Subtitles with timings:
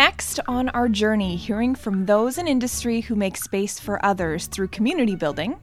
[0.00, 4.68] Next on our journey, hearing from those in industry who make space for others through
[4.68, 5.60] community building,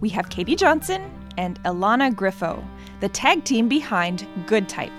[0.00, 2.64] we have Katie Johnson and Ilana Griffo,
[2.98, 4.90] the tag team behind Good Type.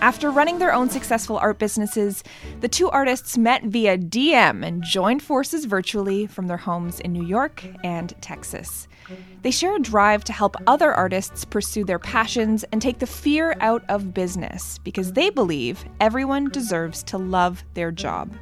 [0.00, 2.24] After running their own successful art businesses,
[2.60, 7.24] the two artists met via DM and joined forces virtually from their homes in New
[7.24, 8.88] York and Texas.
[9.42, 13.56] They share a drive to help other artists pursue their passions and take the fear
[13.60, 18.34] out of business because they believe everyone deserves to love their job.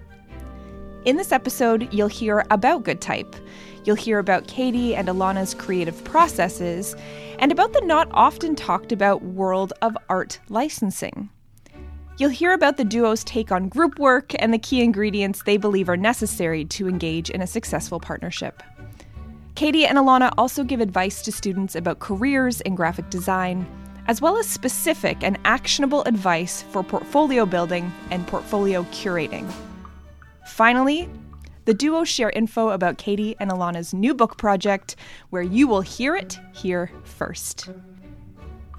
[1.04, 3.36] In this episode, you'll hear about Good Type.
[3.84, 6.96] You'll hear about Katie and Ilana's creative processes
[7.38, 11.28] and about the not often talked about world of art licensing.
[12.16, 15.88] You'll hear about the duo's take on group work and the key ingredients they believe
[15.88, 18.62] are necessary to engage in a successful partnership.
[19.54, 23.64] Katie and Ilana also give advice to students about careers in graphic design,
[24.08, 29.48] as well as specific and actionable advice for portfolio building and portfolio curating.
[30.48, 31.08] Finally,
[31.66, 34.96] the duo share info about Katie and Ilana's new book project,
[35.30, 37.70] where you will hear it here first.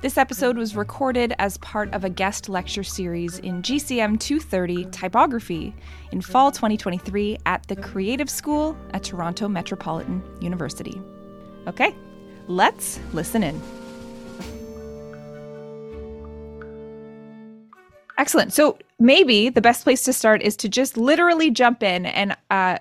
[0.06, 5.74] This episode was recorded as part of a guest lecture series in GCM 230 Typography
[6.12, 11.02] in fall 2023 at the Creative School at Toronto Metropolitan University.
[11.66, 11.96] Okay,
[12.48, 13.60] let's listen in.
[18.18, 18.54] Excellent.
[18.54, 22.78] So maybe the best place to start is to just literally jump in and uh,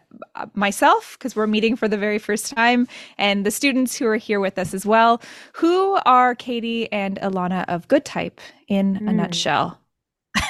[0.54, 2.86] myself, because we're meeting for the very first time,
[3.18, 5.20] and the students who are here with us as well.
[5.54, 9.10] Who are Katie and Ilana of Good Type in mm.
[9.10, 9.78] a nutshell?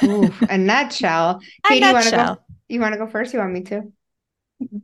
[0.04, 1.40] Ooh, a nutshell.
[1.66, 2.44] Katie, a nutshell.
[2.68, 3.32] you want to go first?
[3.32, 3.92] You want me to?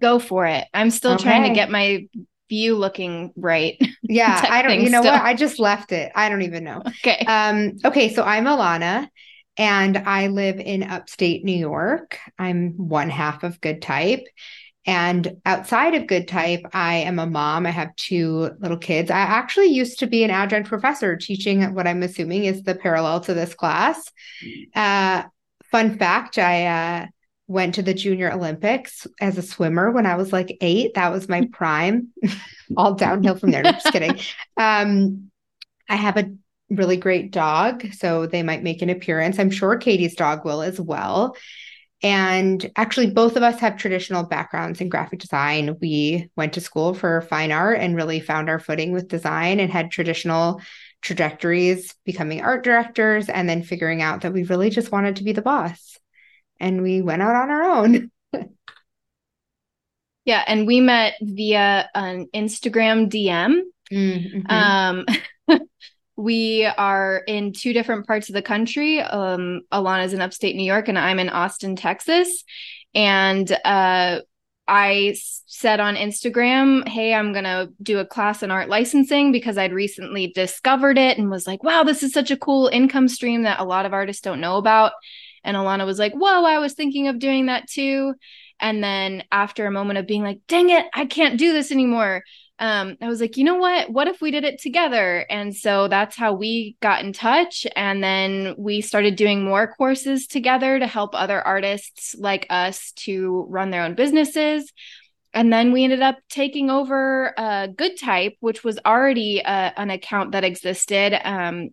[0.00, 0.67] Go for it.
[0.72, 1.25] I'm still okay.
[1.25, 2.06] trying to get my
[2.49, 3.81] view looking right.
[4.03, 4.81] Yeah, I don't.
[4.81, 5.12] You know still.
[5.12, 5.22] what?
[5.22, 6.11] I just left it.
[6.17, 6.82] I don't even know.
[6.87, 7.25] Okay.
[7.27, 7.77] Um.
[7.84, 8.12] Okay.
[8.12, 9.09] So I'm Ilana
[9.56, 12.19] and I live in upstate New York.
[12.38, 14.27] I'm one half of Good Type.
[14.87, 17.66] And outside of Good Type, I am a mom.
[17.66, 19.11] I have two little kids.
[19.11, 23.21] I actually used to be an adjunct professor teaching what I'm assuming is the parallel
[23.21, 24.11] to this class.
[24.75, 25.25] Uh,
[25.71, 27.06] fun fact I uh,
[27.47, 30.94] went to the Junior Olympics as a swimmer when I was like eight.
[30.94, 32.09] That was my prime.
[32.77, 33.62] All downhill from there.
[33.62, 34.19] No, just kidding.
[34.56, 35.31] Um,
[35.88, 36.31] I have a
[36.70, 37.92] really great dog.
[37.92, 39.38] So they might make an appearance.
[39.38, 41.36] I'm sure Katie's dog will as well.
[42.03, 45.76] And actually, both of us have traditional backgrounds in graphic design.
[45.81, 49.70] We went to school for fine art and really found our footing with design and
[49.70, 50.62] had traditional
[51.03, 55.32] trajectories, becoming art directors, and then figuring out that we really just wanted to be
[55.32, 55.98] the boss.
[56.58, 58.10] And we went out on our own.
[60.25, 60.42] yeah.
[60.47, 63.60] And we met via an Instagram DM.
[63.92, 64.50] Mm-hmm.
[64.50, 65.04] Um,
[66.20, 69.00] we are in two different parts of the country.
[69.00, 72.44] Um, Ilana's in upstate New York, and I'm in Austin, Texas.
[72.94, 74.20] And uh,
[74.69, 75.16] I
[75.47, 79.72] said on Instagram, Hey, I'm going to do a class in art licensing because I'd
[79.72, 83.60] recently discovered it and was like, Wow, this is such a cool income stream that
[83.60, 84.92] a lot of artists don't know about.
[85.42, 88.14] And Ilana was like, Whoa, I was thinking of doing that too.
[88.60, 92.22] And then after a moment of being like, Dang it, I can't do this anymore
[92.60, 93.91] um, I was like, you know what?
[93.91, 95.25] What if we did it together?
[95.31, 97.66] And so that's how we got in touch.
[97.75, 103.47] And then we started doing more courses together to help other artists like us to
[103.49, 104.70] run their own businesses.
[105.32, 109.88] And then we ended up taking over uh, Good Type, which was already uh, an
[109.88, 111.19] account that existed.
[111.25, 111.70] Um,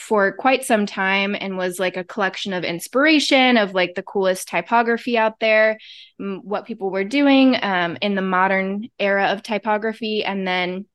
[0.00, 4.48] for quite some time and was like a collection of inspiration of like the coolest
[4.48, 5.78] typography out there,
[6.18, 10.24] what people were doing um, in the modern era of typography.
[10.24, 10.86] And then,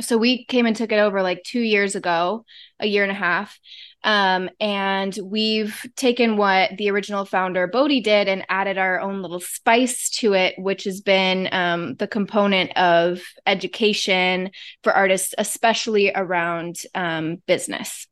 [0.00, 2.44] so we came and took it over like two years ago,
[2.80, 3.58] a year and a half.
[4.02, 9.40] Um, and we've taken what the original founder Bodhi did and added our own little
[9.40, 14.50] spice to it, which has been um, the component of education
[14.82, 18.06] for artists, especially around um, business.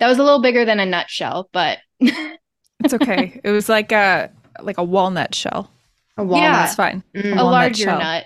[0.00, 3.40] That was a little bigger than a nutshell, but it's okay.
[3.44, 4.30] It was like a
[4.60, 5.70] like a walnut shell.
[6.16, 6.42] A walnut.
[6.42, 7.02] Yeah, it's fine.
[7.14, 7.38] Mm.
[7.38, 7.98] A, a larger shell.
[7.98, 8.24] nut.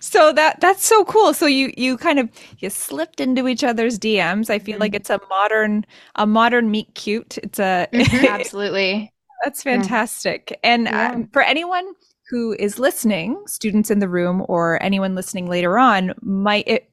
[0.00, 1.34] So that that's so cool.
[1.34, 2.28] So you you kind of
[2.58, 4.50] you slipped into each other's DMs.
[4.50, 4.80] I feel mm-hmm.
[4.80, 5.84] like it's a modern
[6.16, 7.38] a modern meet cute.
[7.38, 8.26] It's a mm-hmm.
[8.28, 9.12] absolutely
[9.44, 10.58] that's fantastic.
[10.62, 11.22] And uh, yeah.
[11.32, 11.94] for anyone
[12.28, 16.86] who is listening, students in the room or anyone listening later on, might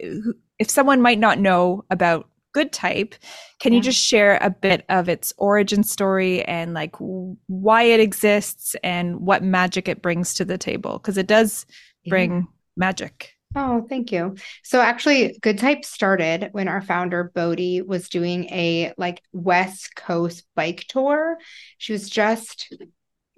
[0.60, 3.14] if someone might not know about good type
[3.60, 3.78] can yeah.
[3.78, 9.20] you just share a bit of its origin story and like why it exists and
[9.20, 11.68] what magic it brings to the table because it does
[12.08, 12.42] bring yeah.
[12.78, 14.36] Magic Oh, thank you.
[14.64, 20.44] So actually, Good Type started when our founder Bodhi was doing a like West Coast
[20.56, 21.38] bike tour.
[21.78, 22.72] She was just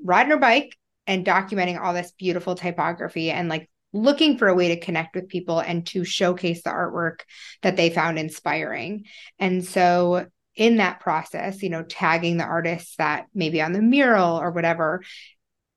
[0.03, 0.75] riding her bike
[1.07, 5.29] and documenting all this beautiful typography and like looking for a way to connect with
[5.29, 7.21] people and to showcase the artwork
[7.61, 9.05] that they found inspiring.
[9.39, 14.37] And so in that process, you know, tagging the artists that maybe on the mural
[14.37, 15.01] or whatever,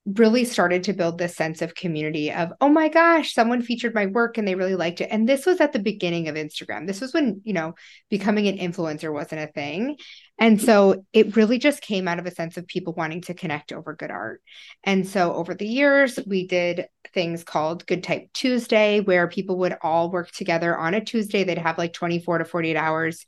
[0.04, 4.06] really started to build this sense of community of oh my gosh someone featured my
[4.06, 5.08] work and they really liked it.
[5.12, 6.88] And this was at the beginning of instagram.
[6.88, 7.74] This was when you know
[8.10, 9.96] becoming an influencer wasn't a thing.
[10.38, 13.72] And so it really just came out of a sense of people wanting to connect
[13.72, 14.42] over good art.
[14.82, 19.76] And so over the years we did things called good type tuesday where people would
[19.82, 21.44] all work together on a tuesday.
[21.44, 23.24] They'd have like 24 to 48 hours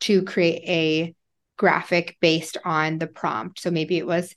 [0.00, 1.14] to create a
[1.56, 3.60] graphic based on the prompt.
[3.60, 4.34] So maybe it was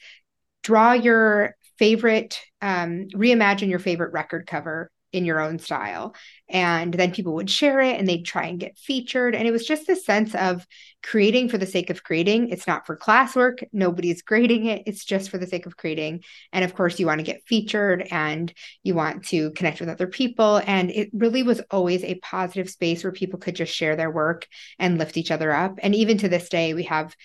[0.62, 6.16] draw your favorite, um, reimagine your favorite record cover in your own style.
[6.48, 9.34] And then people would share it and they'd try and get featured.
[9.34, 10.66] And it was just this sense of
[11.02, 12.50] creating for the sake of creating.
[12.50, 13.64] It's not for classwork.
[13.72, 14.84] Nobody's grading it.
[14.86, 16.24] It's just for the sake of creating.
[16.54, 18.54] And of course, you want to get featured and
[18.84, 20.62] you want to connect with other people.
[20.66, 24.48] And it really was always a positive space where people could just share their work
[24.78, 25.80] and lift each other up.
[25.81, 27.16] And even to this day, we have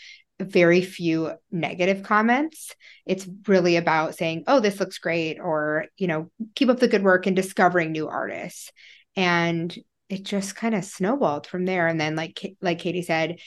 [0.44, 2.75] very few negative comments.
[3.06, 7.02] It's really about saying, oh, this looks great, or, you know, keep up the good
[7.02, 8.70] work and discovering new artists.
[9.17, 9.76] And
[10.08, 11.87] it just kind of snowballed from there.
[11.88, 13.38] And then, like, like Katie said,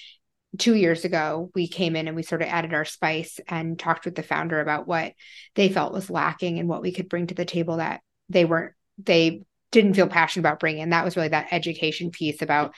[0.58, 4.06] two years ago, we came in and we sort of added our spice and talked
[4.06, 5.14] with the founder about what
[5.56, 8.74] they felt was lacking and what we could bring to the table that they weren't,
[8.98, 10.82] they didn't feel passionate about bringing.
[10.82, 12.74] And that was really that education piece about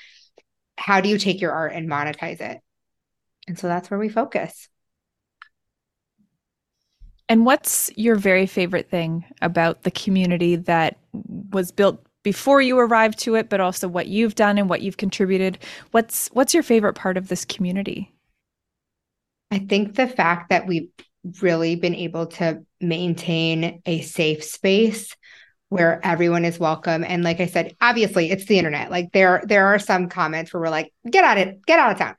[0.78, 2.60] how do you take your art and monetize it
[3.50, 4.70] and so that's where we focus.
[7.28, 10.98] And what's your very favorite thing about the community that
[11.52, 14.98] was built before you arrived to it, but also what you've done and what you've
[14.98, 15.58] contributed?
[15.92, 18.14] What's what's your favorite part of this community?
[19.52, 20.90] I think the fact that we've
[21.42, 25.16] really been able to maintain a safe space
[25.70, 29.68] where everyone is welcome and like i said obviously it's the internet like there there
[29.68, 32.16] are some comments where we're like get out of it, get out of town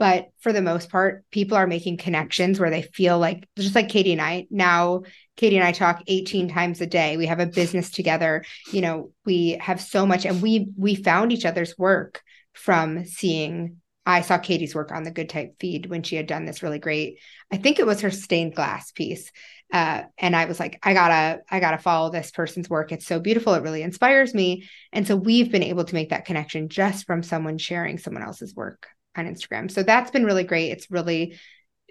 [0.00, 3.90] but for the most part, people are making connections where they feel like, just like
[3.90, 5.02] Katie and I, now
[5.36, 7.18] Katie and I talk 18 times a day.
[7.18, 8.42] We have a business together.
[8.72, 12.22] You know, we have so much, and we we found each other's work
[12.54, 13.76] from seeing.
[14.06, 16.78] I saw Katie's work on the Good Type feed when she had done this really
[16.78, 17.18] great.
[17.52, 19.30] I think it was her stained glass piece,
[19.70, 22.90] uh, and I was like, I gotta, I gotta follow this person's work.
[22.90, 23.52] It's so beautiful.
[23.52, 24.66] It really inspires me.
[24.94, 28.54] And so we've been able to make that connection just from someone sharing someone else's
[28.54, 29.70] work on Instagram.
[29.70, 30.70] So that's been really great.
[30.70, 31.38] It's really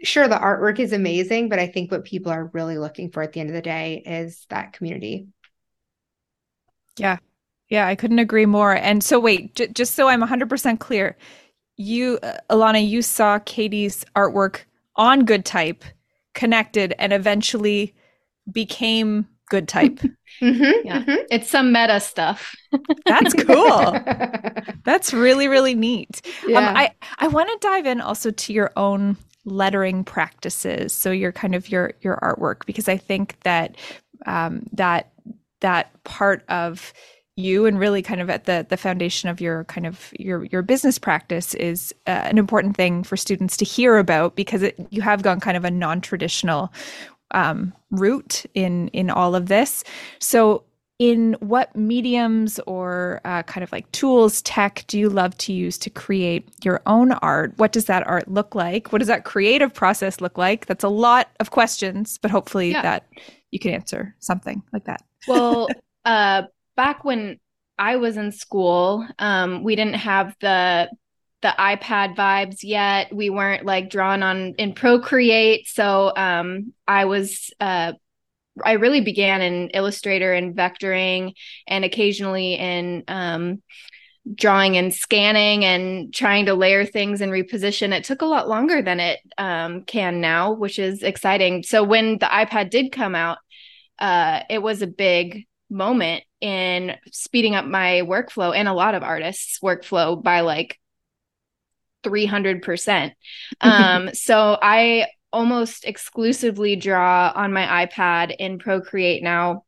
[0.03, 3.33] sure the artwork is amazing, but I think what people are really looking for at
[3.33, 5.27] the end of the day is that community.
[6.97, 7.17] Yeah.
[7.69, 8.73] Yeah, I couldn't agree more.
[8.73, 11.17] And so wait, j- just so I'm 100% clear,
[11.77, 14.61] you uh, Ilana, you saw Katie's artwork
[14.95, 15.83] on Good Type,
[16.33, 17.93] connected and eventually
[18.51, 19.99] became Good Type.
[20.41, 21.01] Mm-hmm, yeah.
[21.01, 21.25] Mm-hmm.
[21.31, 22.55] It's some meta stuff.
[23.05, 23.99] That's cool.
[24.85, 26.21] That's really, really neat.
[26.45, 26.69] Um, yeah.
[26.69, 30.93] Um, I, I want to dive in also to your own lettering practices.
[30.93, 33.75] So your kind of your your artwork, because I think that
[34.25, 35.11] um, that
[35.59, 36.93] that part of
[37.35, 40.61] you and really kind of at the the foundation of your kind of your your
[40.61, 45.01] business practice is uh, an important thing for students to hear about because it, you
[45.01, 46.71] have gone kind of a non-traditional
[47.31, 49.83] um, route in in all of this.
[50.19, 50.63] So,
[50.99, 55.77] in what mediums or uh, kind of like tools, tech do you love to use
[55.79, 57.53] to create your own art?
[57.57, 58.91] What does that art look like?
[58.91, 60.65] What does that creative process look like?
[60.65, 62.81] That's a lot of questions, but hopefully yeah.
[62.81, 63.07] that
[63.51, 65.03] you can answer something like that.
[65.27, 65.67] Well,
[66.05, 66.43] uh,
[66.77, 67.41] back when
[67.77, 70.89] I was in school, um, we didn't have the
[71.41, 73.13] the iPad vibes yet.
[73.13, 75.67] We weren't like drawn on in Procreate.
[75.67, 77.93] So um, I was uh,
[78.63, 81.33] I really began in Illustrator and vectoring
[81.67, 83.61] and occasionally in um,
[84.35, 87.93] drawing and scanning and trying to layer things and reposition.
[87.93, 91.63] It took a lot longer than it um, can now, which is exciting.
[91.63, 93.37] So when the iPad did come out,
[93.97, 99.03] uh, it was a big moment in speeding up my workflow and a lot of
[99.03, 100.78] artists workflow by like
[102.03, 103.11] 300%.
[103.61, 109.63] Um, so I almost exclusively draw on my iPad in Procreate now.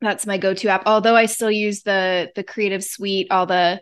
[0.00, 0.84] That's my go-to app.
[0.86, 3.80] Although I still use the the Creative Suite, all the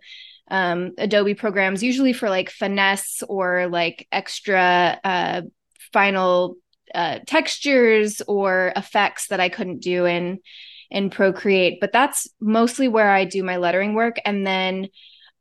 [0.50, 5.42] um, Adobe programs, usually for like finesse or like extra uh,
[5.92, 6.56] final
[6.94, 10.38] uh, textures or effects that I couldn't do in
[10.90, 11.80] in Procreate.
[11.80, 14.88] But that's mostly where I do my lettering work, and then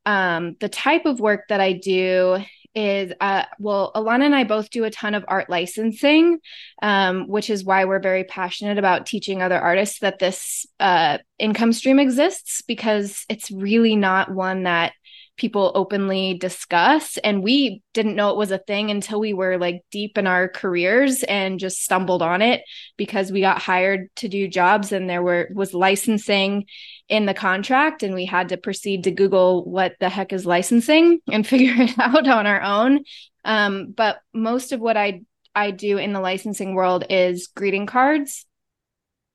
[0.06, 2.40] um, the type of work that I do
[2.76, 6.40] is uh, well ilana and i both do a ton of art licensing
[6.82, 11.72] um, which is why we're very passionate about teaching other artists that this uh, income
[11.72, 14.92] stream exists because it's really not one that
[15.38, 17.18] people openly discuss.
[17.18, 20.48] And we didn't know it was a thing until we were like deep in our
[20.48, 22.62] careers and just stumbled on it
[22.98, 26.66] because we got hired to do jobs and there were was licensing
[27.08, 31.20] in the contract and we had to proceed to google what the heck is licensing
[31.32, 33.04] and figure it out on our own
[33.44, 35.22] um, but most of what i
[35.54, 38.46] i do in the licensing world is greeting cards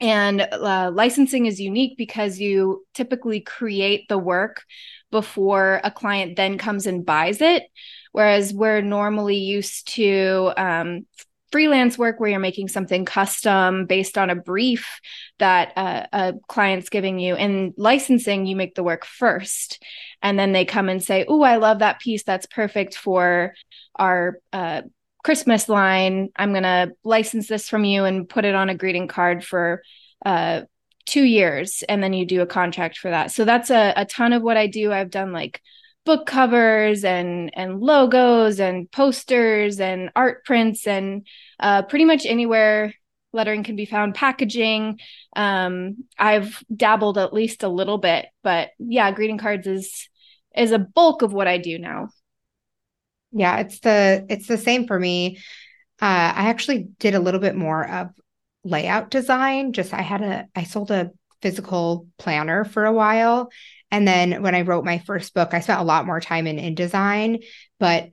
[0.00, 4.64] and uh, licensing is unique because you typically create the work
[5.10, 7.64] before a client then comes and buys it.
[8.12, 11.06] Whereas we're normally used to um,
[11.52, 15.00] freelance work where you're making something custom based on a brief
[15.38, 17.37] that uh, a client's giving you.
[17.37, 19.83] In licensing, you make the work first,
[20.23, 22.23] and then they come and say, "Oh, I love that piece.
[22.23, 23.54] That's perfect for
[23.97, 24.83] our." Uh,
[25.23, 26.30] Christmas line.
[26.35, 29.83] I'm going to license this from you and put it on a greeting card for
[30.25, 30.62] uh,
[31.11, 34.33] two years and then you do a contract for that so that's a, a ton
[34.33, 35.61] of what i do i've done like
[36.04, 41.26] book covers and and logos and posters and art prints and
[41.59, 42.95] uh, pretty much anywhere
[43.33, 44.99] lettering can be found packaging
[45.37, 50.09] um, i've dabbled at least a little bit but yeah greeting cards is
[50.57, 52.09] is a bulk of what i do now
[53.33, 55.37] yeah it's the it's the same for me
[56.02, 58.11] uh, i actually did a little bit more of
[58.64, 59.73] layout design.
[59.73, 61.11] Just I had a I sold a
[61.42, 63.50] physical planner for a while.
[63.90, 66.56] And then when I wrote my first book, I spent a lot more time in
[66.56, 67.44] InDesign,
[67.78, 68.11] but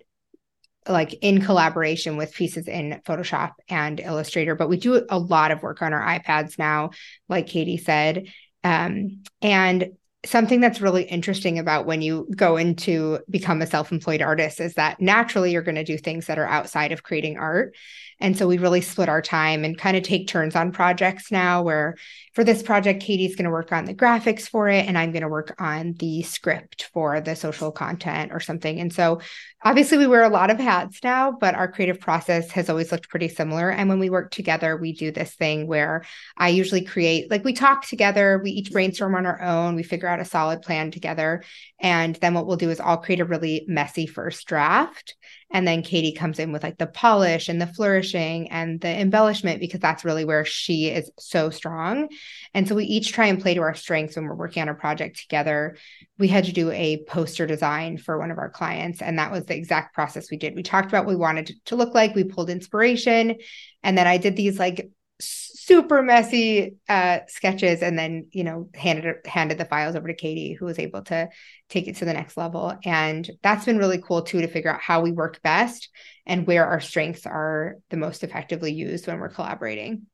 [0.87, 4.55] like in collaboration with pieces in Photoshop and Illustrator.
[4.55, 6.91] But we do a lot of work on our iPads now,
[7.27, 8.27] like Katie said.
[8.63, 9.91] Um, and
[10.25, 14.99] something that's really interesting about when you go into become a self-employed artist is that
[14.99, 17.75] naturally you're going to do things that are outside of creating art
[18.19, 21.61] and so we really split our time and kind of take turns on projects now
[21.61, 21.95] where
[22.37, 25.23] for this project, Katie's going to work on the graphics for it, and I'm going
[25.23, 28.79] to work on the script for the social content or something.
[28.79, 29.21] And so,
[29.63, 33.09] obviously, we wear a lot of hats now, but our creative process has always looked
[33.09, 33.71] pretty similar.
[33.71, 36.05] And when we work together, we do this thing where
[36.37, 40.07] I usually create, like, we talk together, we each brainstorm on our own, we figure
[40.07, 41.43] out a solid plan together.
[41.79, 45.15] And then what we'll do is I'll create a really messy first draft.
[45.49, 49.61] And then Katie comes in with like the polish and the flourishing and the embellishment
[49.61, 52.09] because that's really where she is so strong.
[52.53, 54.75] And so we each try and play to our strengths when we're working on a
[54.75, 55.77] project together.
[56.17, 59.45] We had to do a poster design for one of our clients, and that was
[59.45, 60.55] the exact process we did.
[60.55, 63.35] We talked about what we wanted to look like, we pulled inspiration,
[63.83, 64.89] and then I did these like
[65.19, 70.53] super messy uh, sketches and then you know handed handed the files over to katie
[70.53, 71.27] who was able to
[71.69, 74.79] take it to the next level and that's been really cool too to figure out
[74.81, 75.89] how we work best
[76.27, 80.05] and where our strengths are the most effectively used when we're collaborating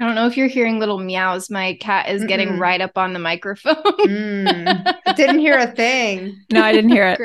[0.00, 1.48] I don't know if you're hearing little meows.
[1.48, 2.24] My cat is Mm-mm.
[2.24, 3.76] getting right up on the microphone.
[4.04, 4.84] mm,
[5.14, 6.44] didn't hear a thing.
[6.50, 7.22] No, I didn't hear it.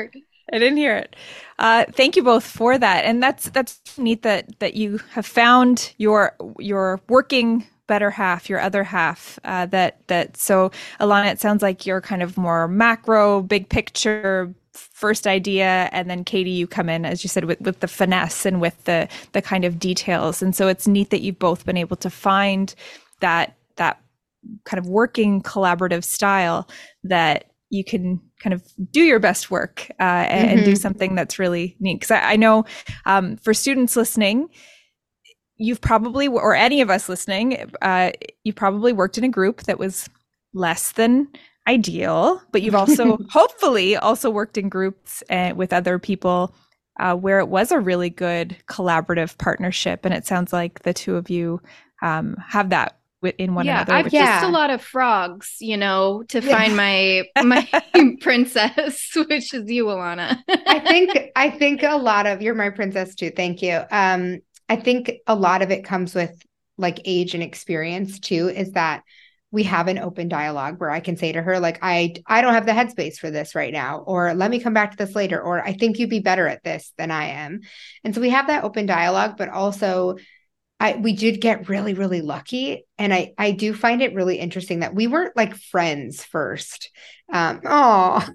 [0.52, 1.16] I didn't hear it.
[1.58, 5.92] Uh, thank you both for that, and that's that's neat that that you have found
[5.98, 9.38] your your working better half, your other half.
[9.44, 14.54] Uh, that that so Ilana, it sounds like you're kind of more macro, big picture,
[14.78, 18.46] first idea and then katie you come in as you said with, with the finesse
[18.46, 21.76] and with the the kind of details and so it's neat that you've both been
[21.76, 22.74] able to find
[23.20, 24.00] that that
[24.64, 26.68] kind of working collaborative style
[27.02, 30.56] that you can kind of do your best work uh, and, mm-hmm.
[30.56, 30.80] and, do mm-hmm.
[30.80, 32.64] something that's really neat because I, I, know
[33.04, 34.48] um, for students listening
[35.56, 38.12] you've probably or any of us listening uh,
[38.44, 40.08] you probably worked in a group that was
[40.54, 41.28] less than
[41.68, 46.54] ideal, but you've also hopefully also worked in groups and with other people
[46.98, 50.04] uh, where it was a really good collaborative partnership.
[50.04, 51.60] And it sounds like the two of you
[52.02, 53.94] um, have that in one yeah, another.
[53.94, 56.56] I've kissed a lot of frogs, you know, to yeah.
[56.56, 60.38] find my my princess, which is you, Ilana.
[60.48, 63.30] I think I think a lot of you're my princess too.
[63.30, 63.80] Thank you.
[63.90, 66.40] Um, I think a lot of it comes with
[66.76, 68.48] like age and experience too.
[68.48, 69.02] Is that
[69.50, 72.54] we have an open dialogue where I can say to her like I I don't
[72.54, 75.40] have the headspace for this right now or let me come back to this later
[75.40, 77.60] or I think you'd be better at this than I am.
[78.04, 80.16] And so we have that open dialogue but also
[80.80, 84.80] I we did get really really lucky and I I do find it really interesting
[84.80, 86.90] that we weren't like friends first.
[87.32, 88.26] Um oh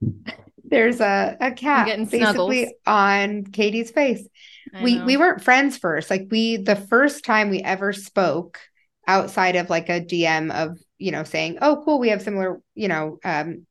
[0.64, 2.72] there's a a cat basically snuggles.
[2.86, 4.26] on Katie's face.
[4.74, 5.04] I we know.
[5.04, 6.10] we weren't friends first.
[6.10, 8.58] Like we the first time we ever spoke
[9.06, 12.88] outside of like a DM of, you know, saying, "Oh, cool, we have similar, you
[12.88, 13.66] know, um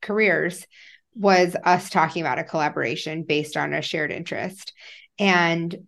[0.00, 0.66] careers."
[1.14, 4.72] was us talking about a collaboration based on a shared interest.
[5.18, 5.86] And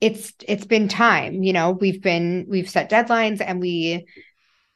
[0.00, 4.06] it's it's been time, you know, we've been we've set deadlines and we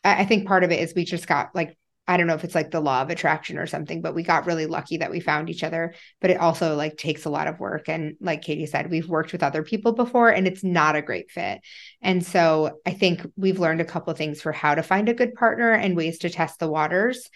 [0.05, 1.77] I think part of it is we just got like
[2.09, 4.47] I don't know if it's like the law of attraction or something, but we got
[4.47, 5.95] really lucky that we found each other.
[6.21, 7.89] But it also like takes a lot of work.
[7.89, 11.31] And like Katie said, we've worked with other people before and it's not a great
[11.31, 11.61] fit.
[12.01, 15.35] And so I think we've learned a couple things for how to find a good
[15.35, 17.31] partner and ways to test the waters.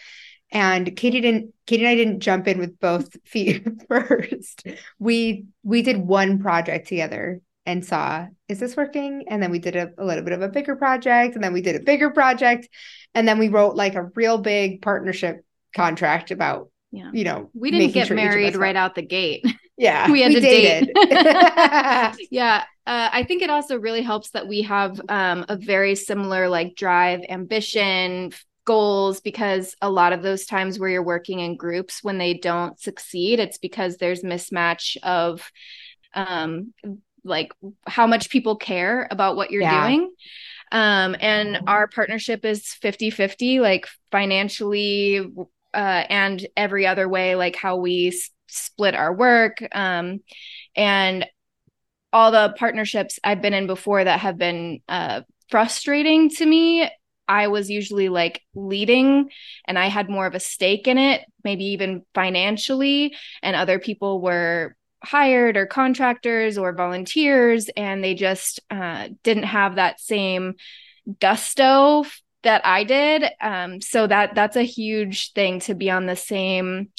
[0.50, 4.66] And Katie didn't Katie and I didn't jump in with both feet first.
[4.98, 9.24] We we did one project together and saw, is this working?
[9.28, 11.60] And then we did a, a, little bit of a bigger project, and then we
[11.60, 12.68] did a bigger project,
[13.14, 15.44] and then we wrote like a real big partnership
[15.74, 17.10] contract about, yeah.
[17.12, 19.44] you know, we didn't get sure married right out the gate.
[19.78, 20.94] Yeah, we had we to dated.
[20.94, 22.16] date.
[22.30, 26.48] yeah, uh, I think it also really helps that we have um, a very similar
[26.48, 28.32] like drive, ambition,
[28.64, 32.80] goals because a lot of those times where you're working in groups when they don't
[32.80, 35.50] succeed it's because there's mismatch of
[36.14, 36.72] um,
[37.26, 37.52] like
[37.86, 39.86] how much people care about what you're yeah.
[39.86, 40.10] doing
[40.72, 45.20] um and our partnership is 50-50 like financially
[45.74, 45.76] uh
[46.08, 50.20] and every other way like how we s- split our work um
[50.74, 51.26] and
[52.12, 56.90] all the partnerships I've been in before that have been uh frustrating to me
[57.28, 59.30] I was usually like leading
[59.66, 64.20] and I had more of a stake in it, maybe even financially, and other people
[64.20, 70.54] were hired or contractors or volunteers and they just uh, didn't have that same
[71.20, 72.04] gusto
[72.42, 73.24] that I did.
[73.40, 76.90] Um, so that that's a huge thing to be on the same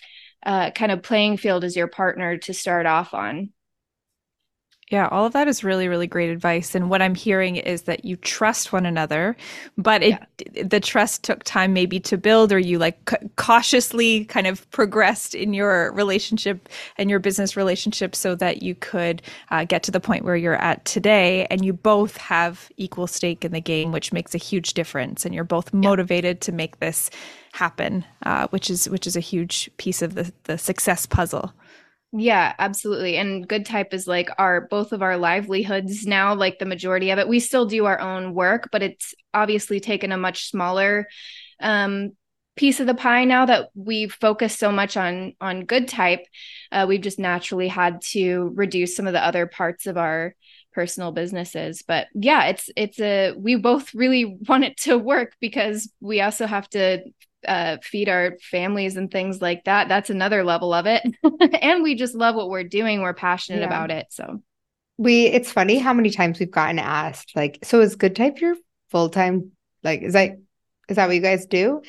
[0.46, 3.50] uh, kind of playing field as your partner to start off on.
[4.90, 6.74] Yeah, all of that is really, really great advice.
[6.74, 9.36] And what I'm hearing is that you trust one another,
[9.78, 10.18] but it
[10.56, 10.64] yeah.
[10.64, 15.36] the trust took time maybe to build, or you like c- cautiously kind of progressed
[15.36, 19.22] in your relationship and your business relationship so that you could
[19.52, 21.46] uh, get to the point where you're at today.
[21.50, 25.26] And you both have equal stake in the game, which makes a huge difference.
[25.26, 26.46] And you're both motivated yeah.
[26.46, 27.10] to make this
[27.52, 31.52] happen, uh, which is which is a huge piece of the the success puzzle.
[32.14, 33.18] Yeah, absolutely.
[33.18, 37.20] And Good Type is like our both of our livelihoods now, like the majority of
[37.20, 37.28] it.
[37.28, 41.08] We still do our own work, but it's obviously taken a much smaller
[41.60, 42.12] um,
[42.56, 46.26] piece of the pie now that we've focused so much on on Good Type.
[46.72, 50.34] Uh, we've just naturally had to reduce some of the other parts of our
[50.74, 55.92] personal businesses but yeah it's it's a we both really want it to work because
[56.02, 57.00] we also have to
[57.48, 59.88] uh, feed our families and things like that.
[59.88, 61.04] That's another level of it.
[61.62, 63.02] and we just love what we're doing.
[63.02, 63.68] We're passionate yeah.
[63.68, 64.08] about it.
[64.10, 64.42] So
[64.98, 68.56] we, it's funny how many times we've gotten asked, like, so is Good Type your
[68.90, 69.52] full time?
[69.84, 70.32] Like, is that,
[70.90, 71.82] is that what you guys do?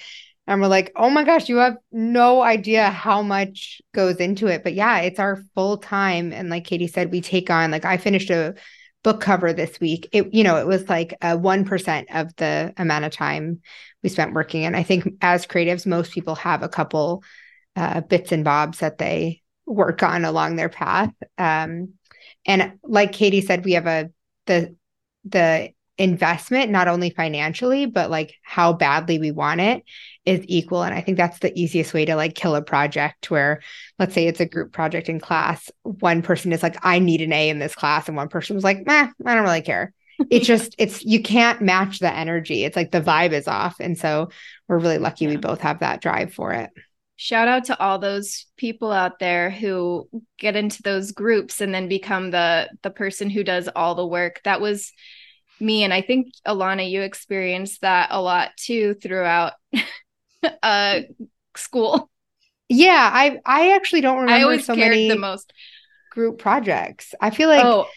[0.46, 4.64] And we're like, oh my gosh, you have no idea how much goes into it.
[4.64, 6.32] But yeah, it's our full time.
[6.32, 8.54] And like Katie said, we take on, like, I finished a
[9.04, 10.08] book cover this week.
[10.12, 13.60] It, you know, it was like a 1% of the amount of time
[14.02, 14.64] we spent working.
[14.64, 17.22] And I think as creatives, most people have a couple
[17.76, 21.12] uh, bits and bobs that they work on along their path.
[21.36, 21.94] Um,
[22.46, 24.10] and like Katie said, we have a
[24.46, 24.74] the
[25.24, 29.82] the investment not only financially but like how badly we want it
[30.24, 33.60] is equal and i think that's the easiest way to like kill a project where
[33.98, 37.32] let's say it's a group project in class one person is like i need an
[37.32, 39.92] a in this class and one person was like meh i don't really care
[40.30, 42.64] it's just it's you can't match the energy.
[42.64, 43.76] It's like the vibe is off.
[43.80, 44.30] And so
[44.66, 45.32] we're really lucky yeah.
[45.32, 46.70] we both have that drive for it.
[47.16, 51.88] Shout out to all those people out there who get into those groups and then
[51.88, 54.40] become the the person who does all the work.
[54.44, 54.92] That was
[55.60, 55.82] me.
[55.82, 59.54] And i think ilana you experienced that a lot too throughout
[60.62, 61.00] uh
[61.56, 62.10] school.
[62.68, 65.52] Yeah i i actually don't remember I always so many the most.
[66.10, 67.14] group projects.
[67.20, 67.88] I feel like oh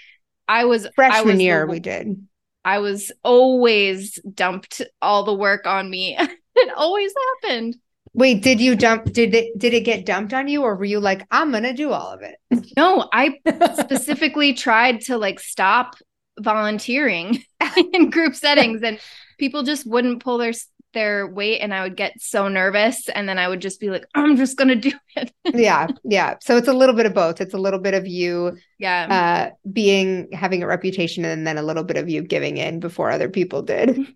[0.52, 2.28] I was freshman I was year the, we did.
[2.66, 6.18] I was always dumped all the work on me.
[6.56, 7.78] it always happened.
[8.14, 11.00] Wait, did you dump did it did it get dumped on you or were you
[11.00, 12.36] like I'm going to do all of it?
[12.76, 13.40] No, I
[13.80, 15.96] specifically tried to like stop
[16.38, 17.42] volunteering
[17.94, 19.00] in group settings and
[19.40, 20.52] people just wouldn't pull their
[20.94, 24.06] their weight and I would get so nervous and then I would just be like,
[24.16, 25.32] I'm just gonna do it.
[25.46, 25.88] yeah.
[26.04, 26.36] Yeah.
[26.42, 27.42] So it's a little bit of both.
[27.42, 31.64] It's a little bit of you yeah uh being having a reputation and then a
[31.64, 33.98] little bit of you giving in before other people did.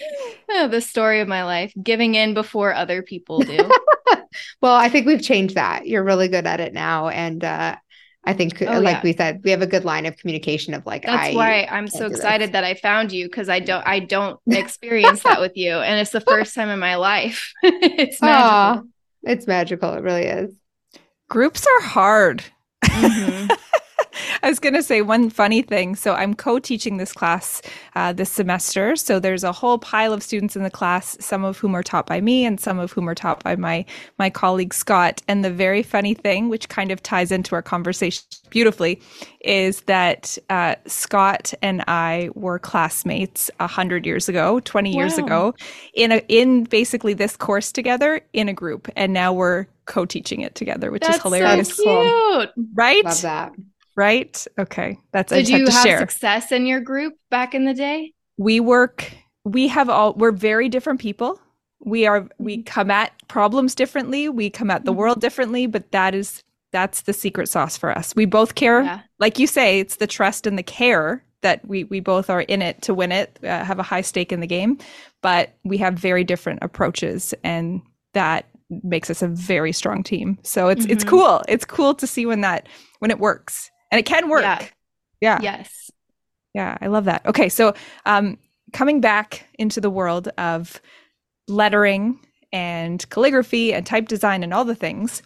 [0.50, 3.70] oh, the story of my life, giving in before other people do.
[4.62, 5.86] well, I think we've changed that.
[5.86, 7.08] You're really good at it now.
[7.08, 7.76] And uh
[8.24, 9.00] I think, oh, like yeah.
[9.02, 11.04] we said, we have a good line of communication of like.
[11.04, 14.38] That's I why I'm so excited that I found you because I don't, I don't
[14.50, 17.52] experience that with you, and it's the first time in my life.
[17.62, 18.50] it's magical.
[18.50, 18.88] Aww,
[19.22, 19.94] it's magical.
[19.94, 20.52] It really is.
[21.30, 22.44] Groups are hard.
[22.84, 23.54] Mm-hmm.
[24.42, 25.94] I was going to say one funny thing.
[25.96, 27.62] So I'm co-teaching this class
[27.94, 28.96] uh, this semester.
[28.96, 32.06] So there's a whole pile of students in the class, some of whom are taught
[32.06, 33.84] by me, and some of whom are taught by my
[34.18, 35.22] my colleague Scott.
[35.28, 39.00] And the very funny thing, which kind of ties into our conversation beautifully,
[39.40, 45.00] is that uh, Scott and I were classmates a hundred years ago, twenty wow.
[45.00, 45.54] years ago,
[45.94, 50.54] in a in basically this course together in a group, and now we're co-teaching it
[50.54, 51.74] together, which That's is hilarious.
[51.74, 52.66] So cute.
[52.74, 53.04] Right?
[53.04, 53.52] Love that
[54.00, 54.46] right?
[54.58, 55.30] Okay, that's.
[55.30, 55.98] Did you have share.
[55.98, 58.14] success in your group back in the day?
[58.38, 59.12] We work.
[59.44, 60.14] We have all.
[60.14, 61.38] We're very different people.
[61.80, 62.26] We are.
[62.38, 62.64] We mm-hmm.
[62.64, 64.28] come at problems differently.
[64.30, 65.00] We come at the mm-hmm.
[65.00, 65.66] world differently.
[65.66, 68.16] But that is that's the secret sauce for us.
[68.16, 68.82] We both care.
[68.82, 69.00] Yeah.
[69.18, 72.62] Like you say, it's the trust and the care that we we both are in
[72.62, 73.38] it to win it.
[73.42, 74.78] Uh, have a high stake in the game,
[75.20, 77.82] but we have very different approaches, and
[78.14, 78.46] that
[78.82, 80.38] makes us a very strong team.
[80.42, 80.92] So it's mm-hmm.
[80.92, 81.42] it's cool.
[81.48, 82.66] It's cool to see when that
[83.00, 84.42] when it works and it can work.
[84.42, 84.66] Yeah.
[85.20, 85.38] yeah.
[85.40, 85.90] Yes.
[86.54, 87.24] Yeah, I love that.
[87.26, 87.74] Okay, so
[88.06, 88.38] um,
[88.72, 90.80] coming back into the world of
[91.48, 92.18] lettering
[92.52, 95.22] and calligraphy and type design and all the things,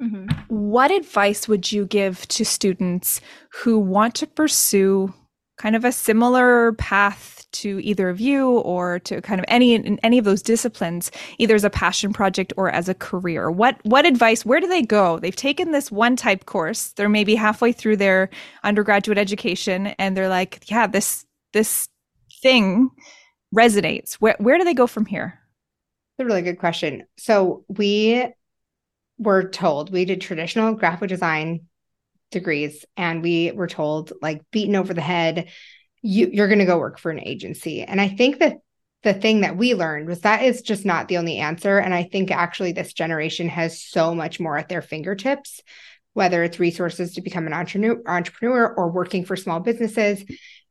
[0.00, 0.26] mm-hmm.
[0.48, 3.20] what advice would you give to students
[3.52, 5.12] who want to pursue
[5.56, 9.98] kind of a similar path to either of you or to kind of any in
[10.02, 13.50] any of those disciplines either as a passion project or as a career.
[13.50, 15.18] What what advice where do they go?
[15.18, 16.88] They've taken this one type course.
[16.92, 18.30] They're maybe halfway through their
[18.64, 21.88] undergraduate education and they're like yeah this this
[22.42, 22.90] thing
[23.54, 24.14] resonates.
[24.14, 25.38] Where where do they go from here?
[26.18, 27.04] It's a really good question.
[27.16, 28.26] So we
[29.18, 31.66] were told we did traditional graphic design
[32.30, 35.48] degrees and we were told like beaten over the head
[36.02, 37.82] you you're going to go work for an agency.
[37.82, 38.58] And i think that
[39.04, 41.78] the thing that we learned was that is just not the only answer.
[41.78, 45.62] And i think actually this generation has so much more at their fingertips
[46.14, 50.24] whether it's resources to become an entrepreneur entrepreneur or working for small businesses.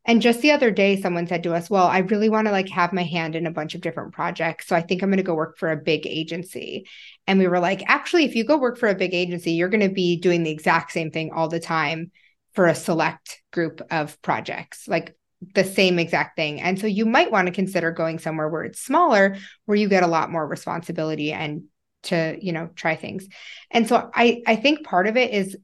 [0.04, 2.68] And just the other day someone said to us well i really want to like
[2.68, 5.22] have my hand in a bunch of different projects so i think i'm going to
[5.22, 6.86] go work for a big agency.
[7.26, 9.88] And we were like actually if you go work for a big agency you're going
[9.88, 12.10] to be doing the exact same thing all the time
[12.58, 15.14] for a select group of projects like
[15.54, 16.60] the same exact thing.
[16.60, 20.02] And so you might want to consider going somewhere where it's smaller, where you get
[20.02, 21.66] a lot more responsibility and
[22.02, 23.28] to, you know, try things.
[23.70, 25.56] And so I I think part of it is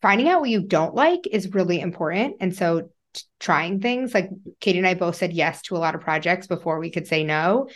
[0.00, 2.36] finding out what you don't like is really important.
[2.40, 2.88] And so
[3.38, 6.78] trying things like Katie and I both said yes to a lot of projects before
[6.78, 7.68] we could say no,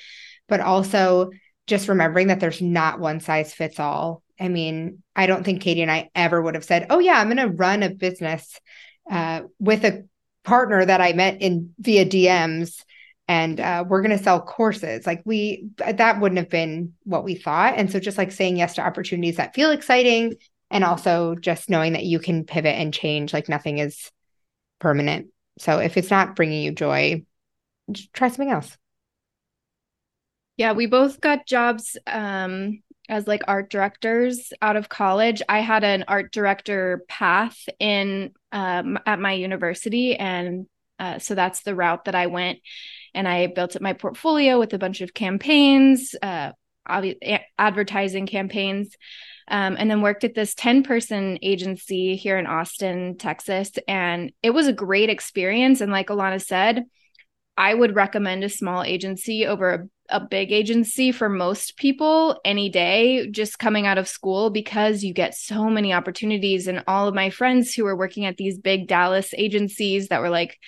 [0.48, 1.32] but also
[1.66, 4.22] just remembering that there's not one size fits all.
[4.42, 7.28] I mean, I don't think Katie and I ever would have said, "Oh yeah, I'm
[7.28, 8.58] going to run a business
[9.10, 10.04] uh, with a
[10.44, 12.82] partner that I met in via DMs
[13.28, 15.06] and uh, we're going to sell courses.
[15.06, 17.74] Like we, that wouldn't have been what we thought.
[17.76, 20.34] And so just like saying yes to opportunities that feel exciting
[20.70, 24.10] and also just knowing that you can pivot and change, like nothing is
[24.80, 25.28] permanent.
[25.58, 27.24] So if it's not bringing you joy,
[28.12, 28.76] try something else.
[30.56, 35.42] Yeah, we both got jobs um, as like art directors out of college.
[35.46, 40.66] I had an art director path in um, at my university, and
[40.98, 42.60] uh, so that's the route that I went.
[43.12, 46.52] And I built up my portfolio with a bunch of campaigns, uh,
[47.58, 48.96] advertising campaigns,
[49.46, 53.72] um, and then worked at this 10 person agency here in Austin, Texas.
[53.86, 55.82] And it was a great experience.
[55.82, 56.84] And like Ilana said,
[57.58, 62.68] I would recommend a small agency over a a big agency for most people any
[62.68, 67.14] day just coming out of school because you get so many opportunities and all of
[67.14, 70.58] my friends who were working at these big Dallas agencies that were like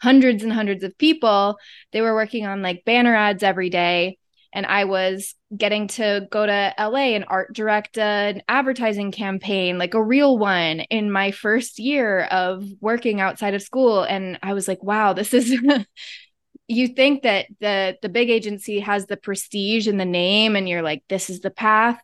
[0.00, 1.58] hundreds and hundreds of people
[1.92, 4.18] they were working on like banner ads every day
[4.52, 9.94] and I was getting to go to LA and art direct an advertising campaign, like
[9.94, 14.02] a real one, in my first year of working outside of school.
[14.02, 15.54] And I was like, wow, this is
[16.68, 20.82] you think that the the big agency has the prestige and the name and you're
[20.82, 22.00] like this is the path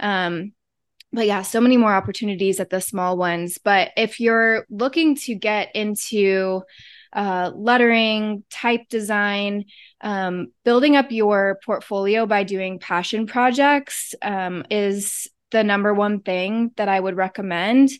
[0.00, 0.52] um
[1.12, 5.34] but yeah so many more opportunities at the small ones but if you're looking to
[5.34, 6.62] get into
[7.14, 9.66] uh, lettering, type design,
[10.00, 16.72] um, building up your portfolio by doing passion projects um, is the number one thing
[16.76, 17.90] that I would recommend.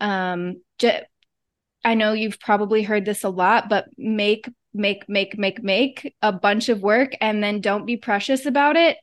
[0.00, 1.04] Um, j-
[1.84, 6.32] I know you've probably heard this a lot, but make, make, make, make, make a
[6.32, 8.96] bunch of work and then don't be precious about it.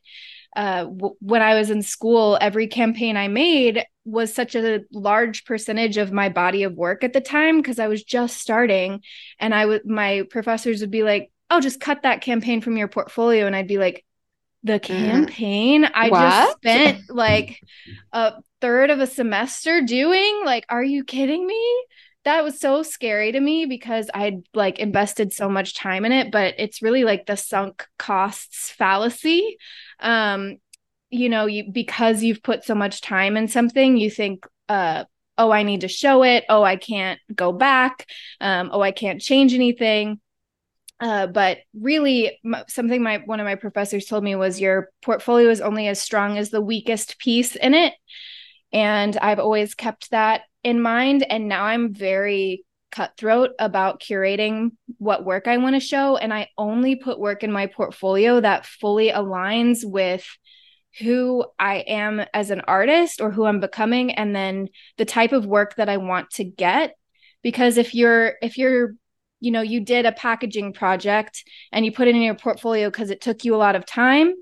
[0.56, 5.44] Uh, w- when I was in school, every campaign I made was such a large
[5.44, 9.02] percentage of my body of work at the time because I was just starting,
[9.38, 12.88] and I would my professors would be like, "Oh, just cut that campaign from your
[12.88, 14.04] portfolio," and I'd be like,
[14.64, 15.10] "The mm-hmm.
[15.10, 15.90] campaign mm.
[15.94, 16.20] I what?
[16.20, 17.60] just spent like
[18.12, 20.42] a third of a semester doing?
[20.44, 21.84] Like, are you kidding me?"
[22.24, 26.30] That was so scary to me because I'd like invested so much time in it,
[26.30, 29.56] but it's really like the sunk costs fallacy.
[30.00, 30.56] Um,
[31.10, 35.04] you know, you because you've put so much time in something, you think, uh,
[35.38, 36.44] oh, I need to show it.
[36.48, 38.06] Oh, I can't go back.
[38.40, 40.20] Um, oh, I can't change anything.
[41.00, 45.48] Uh, but really, m- something my one of my professors told me was your portfolio
[45.48, 47.94] is only as strong as the weakest piece in it,
[48.70, 51.24] and I've always kept that in mind.
[51.28, 56.16] And now I'm very cutthroat about curating what work I want to show.
[56.16, 60.26] And I only put work in my portfolio that fully aligns with
[60.98, 64.68] who I am as an artist or who I'm becoming and then
[64.98, 66.96] the type of work that I want to get
[67.42, 68.94] because if you're if you're
[69.38, 73.10] you know you did a packaging project and you put it in your portfolio because
[73.10, 74.34] it took you a lot of time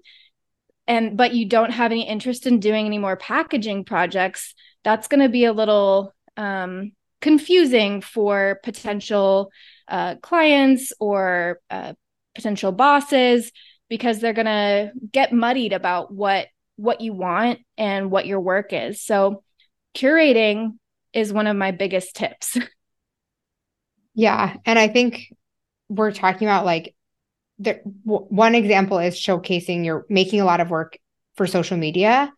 [0.86, 4.54] and but you don't have any interest in doing any more packaging projects
[4.88, 9.50] that's going to be a little um, confusing for potential
[9.86, 11.92] uh, clients or uh,
[12.34, 13.52] potential bosses
[13.90, 16.46] because they're going to get muddied about what
[16.76, 19.02] what you want and what your work is.
[19.02, 19.42] So
[19.94, 20.78] curating
[21.12, 22.56] is one of my biggest tips.
[24.14, 25.32] Yeah and i think
[25.88, 26.92] we're talking about like
[27.60, 30.98] there, w- one example is showcasing you're making a lot of work
[31.36, 32.32] for social media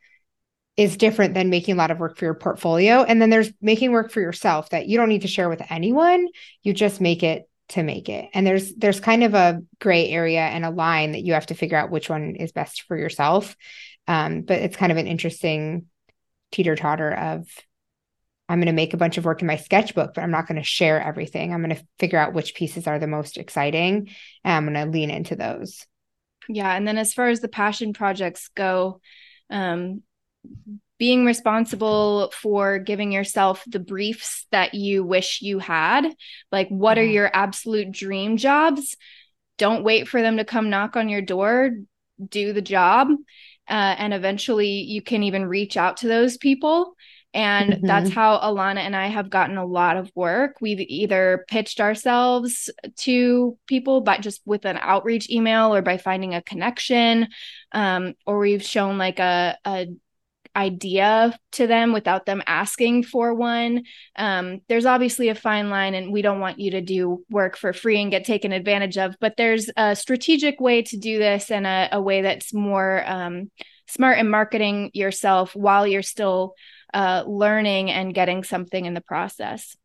[0.77, 3.03] is different than making a lot of work for your portfolio.
[3.03, 6.29] And then there's making work for yourself that you don't need to share with anyone.
[6.63, 8.29] You just make it to make it.
[8.35, 11.55] And there's there's kind of a gray area and a line that you have to
[11.55, 13.57] figure out which one is best for yourself.
[14.09, 15.87] Um, but it's kind of an interesting
[16.51, 17.47] teeter totter of
[18.49, 20.59] I'm going to make a bunch of work in my sketchbook, but I'm not going
[20.59, 21.55] to share everything.
[21.55, 24.09] I'm going to figure out which pieces are the most exciting
[24.43, 25.87] and I'm going to lean into those.
[26.49, 26.75] Yeah.
[26.75, 29.01] And then as far as the passion projects go,
[29.51, 30.03] um,
[30.99, 36.15] being responsible for giving yourself the briefs that you wish you had.
[36.53, 38.97] Like, what are your absolute dream jobs?
[39.57, 41.71] Don't wait for them to come knock on your door.
[42.29, 43.09] Do the job.
[43.67, 46.95] Uh, and eventually you can even reach out to those people.
[47.33, 47.87] And mm-hmm.
[47.87, 50.57] that's how Ilana and I have gotten a lot of work.
[50.61, 56.35] We've either pitched ourselves to people, but just with an outreach email or by finding
[56.35, 57.29] a connection,
[57.73, 59.87] um, or we've shown like a, a
[60.61, 63.85] idea to them without them asking for one.
[64.17, 67.73] Um, there's obviously a fine line, and we don't want you to do work for
[67.73, 71.67] free and get taken advantage of, but there's a strategic way to do this and
[71.67, 73.51] a, a way that's more um,
[73.89, 76.55] smart in marketing yourself while you're still
[76.93, 79.77] uh, learning and getting something in the process.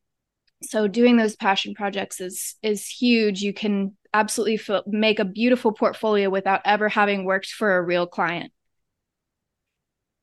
[0.64, 3.42] So doing those passion projects is is huge.
[3.42, 8.08] You can absolutely f- make a beautiful portfolio without ever having worked for a real
[8.08, 8.52] client.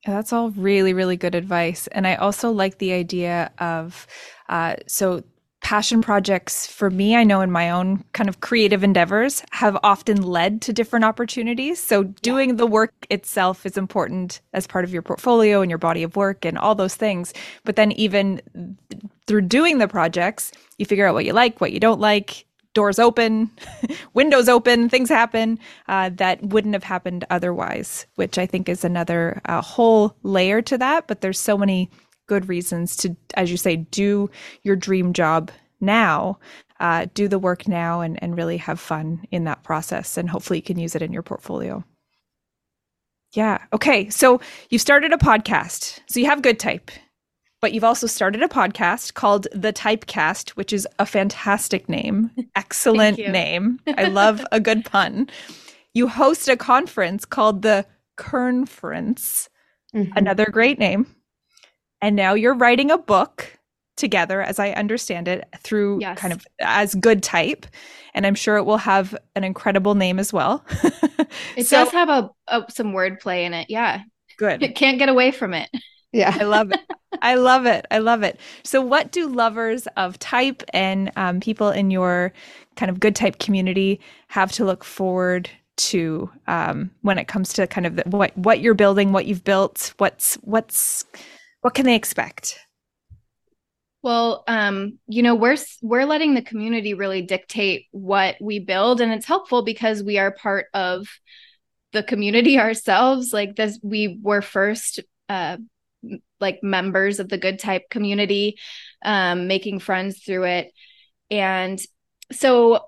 [0.06, 1.86] That's all really, really good advice.
[1.88, 4.06] And I also like the idea of
[4.48, 5.22] uh, so
[5.62, 10.20] passion projects for me, I know in my own kind of creative endeavors have often
[10.20, 11.80] led to different opportunities.
[11.80, 12.56] So doing yeah.
[12.56, 16.44] the work itself is important as part of your portfolio and your body of work
[16.44, 17.32] and all those things.
[17.64, 18.76] But then even
[19.26, 22.98] through doing the projects, you figure out what you like, what you don't like, doors
[22.98, 23.50] open,
[24.14, 25.58] windows open, things happen
[25.88, 30.78] uh, that wouldn't have happened otherwise, which I think is another uh, whole layer to
[30.78, 31.06] that.
[31.06, 31.90] But there's so many
[32.26, 34.30] good reasons to, as you say, do
[34.62, 36.38] your dream job now,
[36.80, 40.16] uh, do the work now, and, and really have fun in that process.
[40.16, 41.84] And hopefully you can use it in your portfolio.
[43.32, 43.58] Yeah.
[43.72, 44.10] Okay.
[44.10, 46.00] So you've started a podcast.
[46.06, 46.90] So you have Good Type
[47.62, 52.30] but you've also started a podcast called The Typecast, which is a fantastic name.
[52.56, 53.78] Excellent name.
[53.96, 55.30] I love a good pun.
[55.94, 57.86] You host a conference called the
[58.18, 59.48] Kernference,
[59.94, 60.12] mm-hmm.
[60.16, 61.06] another great name.
[62.00, 63.60] And now you're writing a book
[63.96, 66.18] together, as I understand it, through yes.
[66.18, 67.64] kind of as good type.
[68.12, 70.64] And I'm sure it will have an incredible name as well.
[71.56, 73.70] it so, does have a, a some wordplay in it.
[73.70, 74.02] Yeah.
[74.36, 74.64] Good.
[74.64, 75.70] It can't get away from it.
[76.12, 76.36] Yeah.
[76.38, 76.80] I love it.
[77.22, 77.86] I love it.
[77.90, 78.38] I love it.
[78.64, 82.32] So, what do lovers of type and um, people in your
[82.76, 87.66] kind of good type community have to look forward to um, when it comes to
[87.66, 91.04] kind of the, what what you're building, what you've built, what's what's
[91.62, 92.58] what can they expect?
[94.02, 99.12] Well, um, you know, we're we're letting the community really dictate what we build, and
[99.12, 101.06] it's helpful because we are part of
[101.92, 103.32] the community ourselves.
[103.32, 105.56] Like this, we were first uh,
[106.40, 108.58] like members of the good type community,
[109.04, 110.72] um, making friends through it,
[111.30, 111.80] and
[112.32, 112.80] so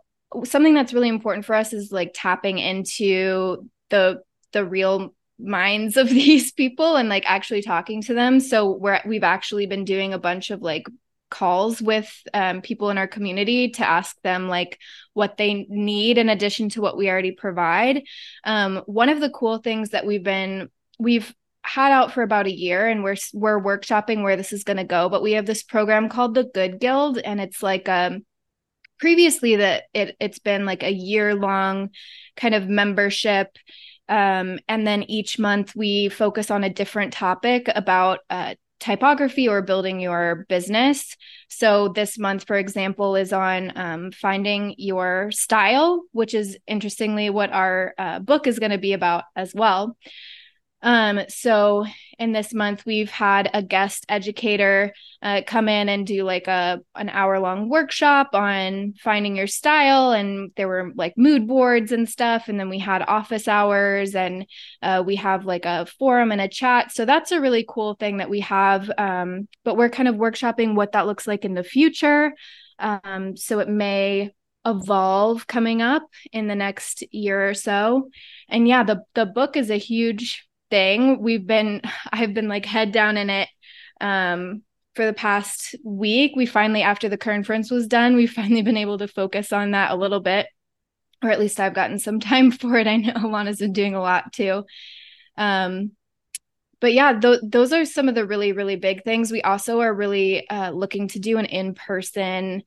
[0.45, 4.23] something that's really important for us is like tapping into the
[4.53, 8.41] the real minds of these people and like actually talking to them.
[8.41, 10.87] So we're we've actually been doing a bunch of like
[11.31, 14.79] calls with um, people in our community to ask them like
[15.15, 18.03] what they need in addition to what we already provide.
[18.45, 22.55] Um, one of the cool things that we've been we've had out for about a
[22.55, 25.63] year and we're we're workshopping where this is going to go but we have this
[25.63, 28.25] program called the good guild and it's like um
[28.99, 31.91] previously that it it's been like a year long
[32.37, 33.57] kind of membership
[34.09, 39.63] um, and then each month we focus on a different topic about uh, typography or
[39.63, 41.17] building your business.
[41.49, 47.51] So this month, for example, is on um, finding your style, which is interestingly what
[47.51, 49.97] our uh, book is going to be about as well.
[50.85, 51.87] Um, so
[52.19, 54.93] in this month, we've had a guest educator
[55.23, 60.13] uh, come in and do like a an hour long workshop on finding your style,
[60.13, 62.49] and there were like mood boards and stuff.
[62.49, 64.47] And then we had office hours, and
[64.83, 66.93] uh, we have like a forum and a chat.
[66.93, 68.91] So that's a really cool thing that we have.
[68.99, 72.35] Um, but we're kind of workshopping what that looks like in the future.
[72.79, 74.33] Um, so it may
[74.67, 78.11] evolve coming up in the next year or so.
[78.51, 81.21] And yeah, the the book is a huge thing.
[81.21, 81.83] We've been,
[82.13, 83.49] I've been like head down in it
[84.01, 84.63] um,
[84.97, 86.33] for the past week.
[86.35, 89.93] We finally, after the conference was done, we've finally been able to focus on that
[89.93, 90.47] a little bit,
[91.23, 92.89] or at least I've gotten some time for it.
[92.89, 94.65] I know Ilana's been doing a lot too.
[95.37, 95.93] Um,
[96.81, 99.31] but yeah, th- those are some of the really, really big things.
[99.31, 102.65] We also are really uh, looking to do an in person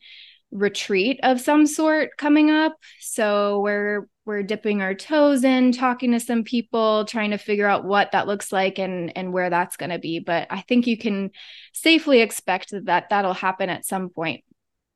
[0.50, 2.78] retreat of some sort coming up.
[3.02, 7.86] So we're we're dipping our toes in, talking to some people, trying to figure out
[7.86, 10.20] what that looks like and and where that's going to be.
[10.20, 11.32] But I think you can
[11.74, 14.44] safely expect that that'll happen at some point.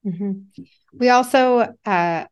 [0.06, 0.64] Mm-hmm.
[0.94, 2.26] We also, uh,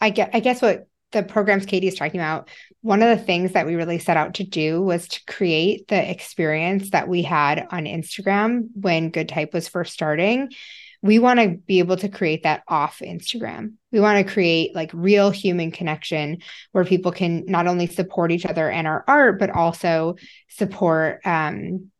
[0.00, 2.48] I get, I guess what the programs Katie is talking about,
[2.82, 6.10] one of the things that we really set out to do was to create the
[6.10, 10.52] experience that we had on Instagram when Good Type was first starting
[11.02, 13.74] we want to be able to create that off Instagram.
[13.92, 16.38] We want to create like real human connection
[16.72, 20.16] where people can not only support each other and our art, but also
[20.48, 21.90] support, um,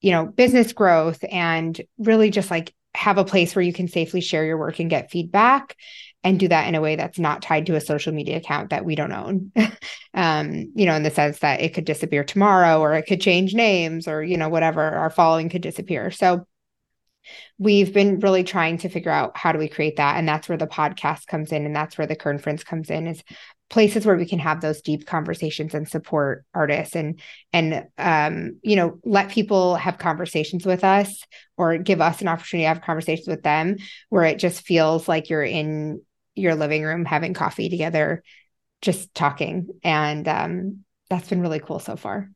[0.00, 4.20] you know, business growth and really just like have a place where you can safely
[4.20, 5.76] share your work and get feedback
[6.22, 8.84] and do that in a way that's not tied to a social media account that
[8.84, 9.52] we don't own.
[10.14, 13.54] um, you know, in the sense that it could disappear tomorrow or it could change
[13.54, 16.10] names or, you know, whatever, our following could disappear.
[16.10, 16.46] So
[17.58, 20.58] we've been really trying to figure out how do we create that and that's where
[20.58, 23.22] the podcast comes in and that's where the conference comes in is
[23.70, 27.20] places where we can have those deep conversations and support artists and
[27.52, 31.22] and um, you know let people have conversations with us
[31.56, 33.76] or give us an opportunity to have conversations with them
[34.10, 36.00] where it just feels like you're in
[36.34, 38.22] your living room having coffee together
[38.84, 39.68] just talking.
[39.82, 42.30] And um, that's been really cool so far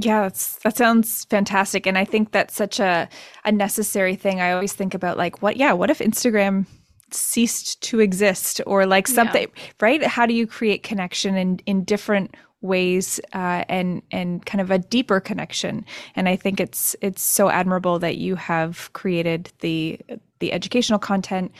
[0.00, 1.84] yeah, that's that sounds fantastic.
[1.84, 3.08] And I think that's such a
[3.44, 4.40] a necessary thing.
[4.40, 6.66] I always think about like what yeah, what if Instagram
[7.10, 9.62] ceased to exist or like something yeah.
[9.80, 10.02] right?
[10.04, 14.78] How do you create connection in in different ways uh, and and kind of a
[14.78, 15.84] deeper connection
[16.16, 19.96] and i think it's it's so admirable that you have created the
[20.40, 21.52] the educational content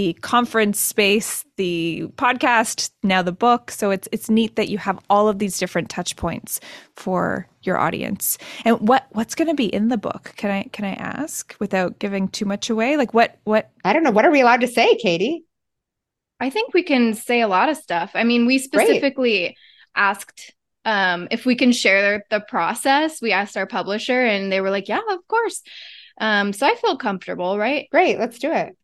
[0.00, 3.70] the conference space, the podcast, now the book.
[3.70, 6.58] So it's it's neat that you have all of these different touch points
[6.96, 8.38] for your audience.
[8.64, 10.32] And what what's going to be in the book?
[10.36, 12.96] Can I can I ask without giving too much away?
[12.96, 14.10] Like what what I don't know.
[14.10, 15.44] What are we allowed to say, Katie?
[16.40, 18.12] I think we can say a lot of stuff.
[18.14, 19.56] I mean, we specifically Great.
[19.94, 20.54] asked
[20.86, 23.20] um, if we can share the process.
[23.20, 25.60] We asked our publisher, and they were like, "Yeah, of course."
[26.18, 27.86] Um, so I feel comfortable, right?
[27.90, 28.74] Great, let's do it.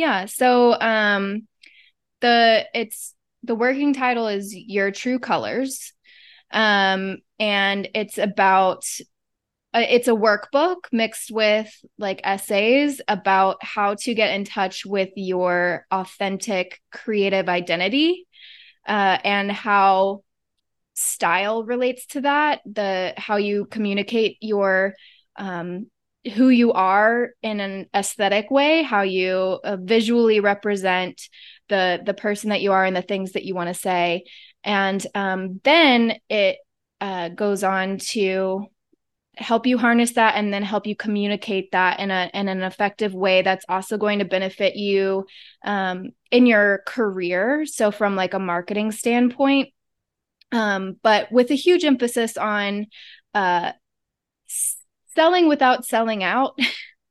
[0.00, 0.24] Yeah.
[0.24, 1.46] So um
[2.22, 5.92] the it's the working title is Your True Colors.
[6.50, 8.84] Um and it's about
[9.74, 15.10] uh, it's a workbook mixed with like essays about how to get in touch with
[15.16, 18.26] your authentic creative identity
[18.88, 20.22] uh, and how
[20.94, 24.94] style relates to that the how you communicate your
[25.36, 25.90] um,
[26.34, 31.20] who you are in an aesthetic way, how you uh, visually represent
[31.68, 34.24] the the person that you are and the things that you want to say.
[34.62, 36.58] And um, then it
[37.00, 38.66] uh, goes on to
[39.36, 43.14] help you harness that and then help you communicate that in a in an effective
[43.14, 45.24] way that's also going to benefit you
[45.64, 47.64] um, in your career.
[47.64, 49.70] So from like a marketing standpoint
[50.52, 52.86] um, but with a huge emphasis on
[53.34, 53.72] uh,
[55.14, 56.58] selling without selling out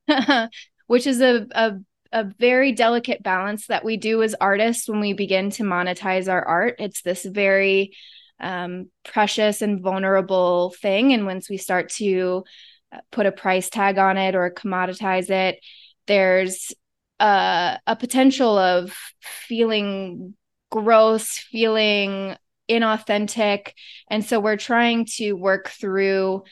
[0.87, 1.73] which is a, a
[2.11, 6.43] a very delicate balance that we do as artists when we begin to monetize our
[6.43, 7.91] art it's this very
[8.39, 11.13] um, precious and vulnerable thing.
[11.13, 12.43] And once we start to
[12.91, 15.59] uh, put a price tag on it or commoditize it,
[16.07, 16.73] there's
[17.19, 20.35] a, a potential of feeling
[20.71, 22.35] gross, feeling
[22.69, 23.73] inauthentic.
[24.09, 26.43] And so we're trying to work through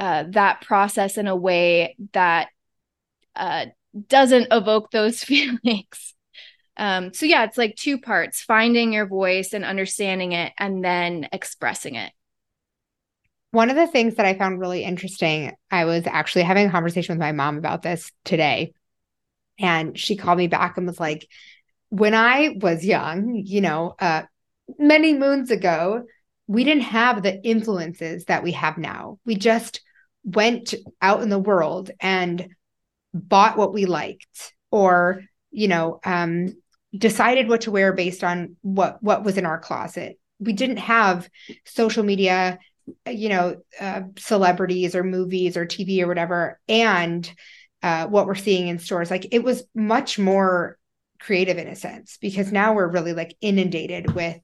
[0.00, 2.48] uh, that process in a way that
[3.36, 3.66] uh,
[4.08, 6.14] doesn't evoke those feelings.
[6.76, 11.28] Um, so yeah, it's like two parts: finding your voice and understanding it, and then
[11.32, 12.12] expressing it.
[13.50, 17.14] One of the things that I found really interesting, I was actually having a conversation
[17.14, 18.72] with my mom about this today.
[19.58, 21.28] And she called me back and was like,
[21.90, 24.22] when I was young, you know, uh,
[24.78, 26.04] many moons ago,
[26.46, 29.18] we didn't have the influences that we have now.
[29.26, 29.82] We just
[30.24, 32.48] went out in the world and
[33.14, 36.54] bought what we liked or you know um,
[36.96, 40.18] decided what to wear based on what what was in our closet.
[40.38, 41.28] We didn't have
[41.64, 42.58] social media
[43.08, 47.32] you know uh, celebrities or movies or tv or whatever and
[47.82, 49.10] uh, what we're seeing in stores.
[49.10, 50.78] Like it was much more
[51.18, 54.38] creative in a sense because now we're really like inundated with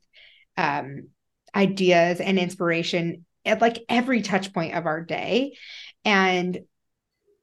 [0.57, 1.09] um,
[1.55, 5.57] ideas and inspiration at like every touch point of our day.
[6.05, 6.61] And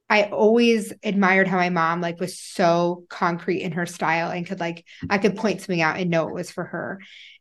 [0.08, 4.60] I always admired how my mom like was so concrete in her style and could
[4.60, 7.00] like I could point something out and know it was for her.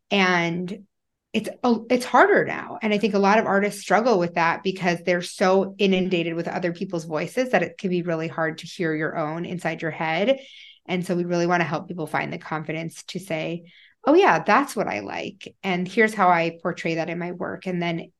[0.09, 0.85] And
[1.33, 1.49] it's
[1.89, 2.77] it's harder now.
[2.81, 6.47] And i think a lot of artists struggle with that because they're so inundated with
[6.47, 9.91] other people's voices that it can be really hard to hear your own inside your
[9.91, 10.39] head.
[10.85, 13.63] And so we really want to help people find the confidence to say
[14.05, 15.53] oh yeah that's what i like.
[15.63, 17.67] And here's how i portray that in my work.
[17.67, 18.12] And then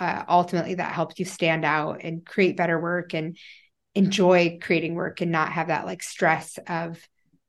[0.00, 3.36] uh, ultimately that helps you stand out and create better work and
[3.94, 6.98] enjoy creating work and not have that like stress of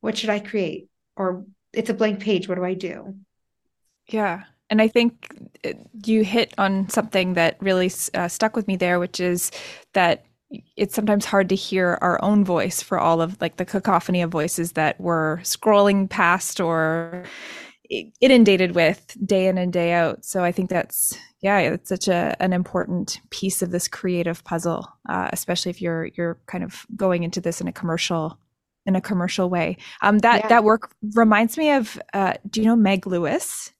[0.01, 2.47] what should I create or it's a blank page.
[2.47, 3.15] What do I do?
[4.07, 4.43] Yeah.
[4.69, 5.33] And I think
[6.05, 9.51] you hit on something that really uh, stuck with me there, which is
[9.93, 10.25] that
[10.75, 14.31] it's sometimes hard to hear our own voice for all of like the cacophony of
[14.31, 17.23] voices that we're scrolling past or
[18.19, 20.23] inundated with day in and day out.
[20.23, 24.87] So I think that's yeah, it's such a an important piece of this creative puzzle,
[25.09, 28.37] uh, especially if you're you're kind of going into this in a commercial
[28.85, 29.77] in a commercial way.
[30.01, 30.47] Um, that yeah.
[30.49, 31.99] that work reminds me of.
[32.13, 33.71] Uh, do you know Meg Lewis?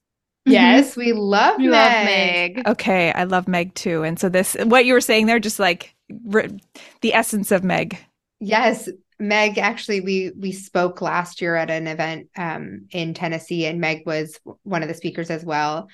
[0.46, 1.72] Yes, we love we Meg.
[1.72, 2.68] love Meg.
[2.68, 4.04] Okay, I love Meg too.
[4.04, 5.96] And so this, what you were saying there, just like
[6.26, 6.60] re-
[7.02, 7.98] the essence of Meg.
[8.40, 8.90] Yes,
[9.22, 14.02] Meg actually we we spoke last year at an event um, in Tennessee and Meg
[14.04, 15.88] was one of the speakers as well.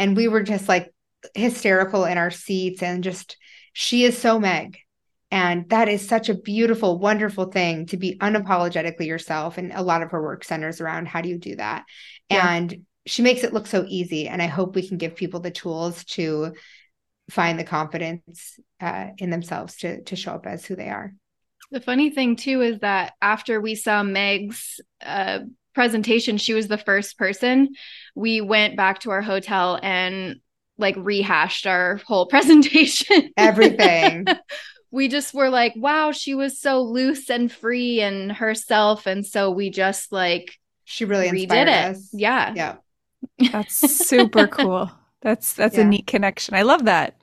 [0.00, 0.92] And we were just like
[1.34, 3.36] hysterical in our seats and just
[3.72, 4.78] she is so Meg.
[5.30, 10.02] And that is such a beautiful wonderful thing to be unapologetically yourself and a lot
[10.02, 11.84] of her work centers around how do you do that.
[12.28, 12.52] Yeah.
[12.52, 15.52] and she makes it look so easy and I hope we can give people the
[15.52, 16.54] tools to
[17.30, 21.14] find the confidence uh, in themselves to to show up as who they are
[21.72, 25.40] the funny thing too is that after we saw Meg's uh,
[25.74, 27.70] presentation, she was the first person.
[28.14, 30.36] We went back to our hotel and
[30.76, 33.32] like rehashed our whole presentation.
[33.36, 34.26] Everything.
[34.90, 39.06] we just were like, wow, she was so loose and free and herself.
[39.06, 41.68] And so we just like she really redid it.
[41.68, 42.10] Us.
[42.12, 42.52] Yeah.
[42.54, 42.76] Yeah.
[43.50, 44.90] That's super cool.
[45.22, 45.82] That's that's yeah.
[45.82, 46.56] a neat connection.
[46.56, 47.16] I love that.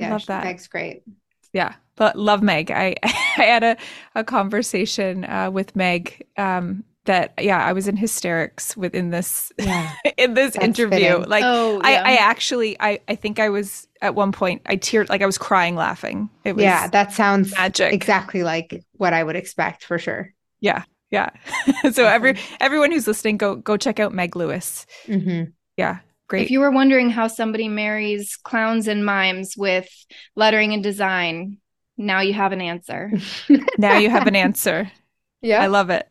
[0.00, 0.42] Yeah, I love that.
[0.42, 1.04] Meg's great.
[1.52, 2.70] Yeah but love Meg.
[2.70, 3.76] I, I had a,
[4.14, 9.92] a conversation uh, with Meg um, that yeah, I was in hysterics within this yeah,
[10.18, 10.98] in this interview.
[10.98, 11.28] Fitting.
[11.28, 12.02] Like oh, yeah.
[12.04, 15.26] I, I actually I, I think I was at one point I teared like I
[15.26, 16.30] was crying laughing.
[16.44, 17.92] It was Yeah, that sounds magic.
[17.92, 20.32] Exactly like what I would expect for sure.
[20.60, 20.84] Yeah.
[21.10, 21.30] Yeah.
[21.92, 24.86] so every everyone who's listening, go go check out Meg Lewis.
[25.06, 25.50] Mm-hmm.
[25.76, 26.00] Yeah.
[26.28, 26.42] Great.
[26.42, 29.88] If you were wondering how somebody marries clowns and mimes with
[30.36, 31.56] lettering and design,
[31.98, 33.12] now you have an answer.
[33.78, 34.90] now you have an answer.
[35.40, 35.62] Yeah.
[35.62, 36.08] I love it.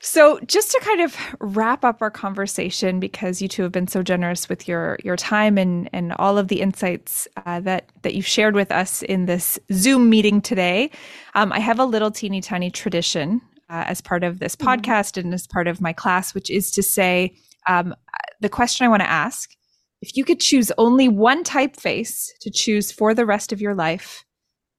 [0.00, 4.00] So, just to kind of wrap up our conversation, because you two have been so
[4.04, 8.28] generous with your your time and and all of the insights uh, that that you've
[8.28, 10.92] shared with us in this Zoom meeting today,
[11.34, 14.68] um, I have a little teeny tiny tradition uh, as part of this mm-hmm.
[14.68, 17.34] podcast and as part of my class, which is to say,
[17.66, 17.92] um,
[18.40, 19.50] the question I want to ask
[20.00, 24.24] if you could choose only one typeface to choose for the rest of your life,